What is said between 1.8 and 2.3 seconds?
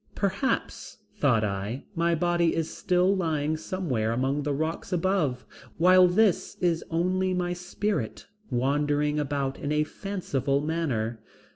my